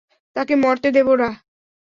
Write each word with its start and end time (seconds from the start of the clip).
তাকে 0.35 0.53
মরতে 0.55 0.89
দেব 0.91 1.07
না। 1.15 1.29